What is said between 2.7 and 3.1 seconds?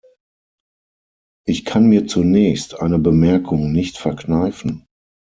eine